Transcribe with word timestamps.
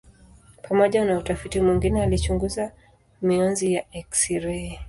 Pamoja 0.63 1.05
na 1.05 1.17
utafiti 1.17 1.59
mwingine 1.61 2.03
alichunguza 2.03 2.71
mionzi 3.21 3.73
ya 3.73 3.83
eksirei. 3.91 4.79